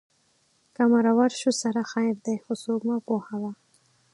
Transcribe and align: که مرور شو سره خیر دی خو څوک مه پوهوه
که 0.75 0.83
مرور 0.91 1.29
شو 1.39 1.51
سره 1.61 1.81
خیر 1.91 2.15
دی 2.25 2.35
خو 2.43 2.53
څوک 2.63 2.81
مه 2.87 2.97
پوهوه 3.05 3.51